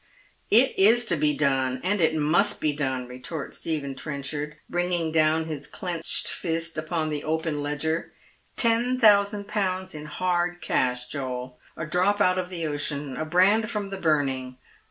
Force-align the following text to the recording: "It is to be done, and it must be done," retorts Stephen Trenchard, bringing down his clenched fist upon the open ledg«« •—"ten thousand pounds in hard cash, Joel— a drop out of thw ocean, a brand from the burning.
"It 0.49 0.73
is 0.79 1.05
to 1.09 1.15
be 1.15 1.37
done, 1.37 1.79
and 1.83 2.01
it 2.01 2.15
must 2.15 2.59
be 2.59 2.73
done," 2.73 3.05
retorts 3.07 3.59
Stephen 3.59 3.93
Trenchard, 3.93 4.57
bringing 4.67 5.11
down 5.11 5.45
his 5.45 5.67
clenched 5.67 6.27
fist 6.27 6.75
upon 6.75 7.09
the 7.11 7.23
open 7.23 7.57
ledg«« 7.61 7.83
•—"ten 8.57 8.97
thousand 8.97 9.47
pounds 9.47 9.93
in 9.93 10.07
hard 10.07 10.59
cash, 10.59 11.05
Joel— 11.05 11.59
a 11.77 11.85
drop 11.85 12.19
out 12.19 12.39
of 12.39 12.49
thw 12.49 12.67
ocean, 12.67 13.15
a 13.15 13.25
brand 13.25 13.69
from 13.69 13.91
the 13.91 13.97
burning. 14.01 14.57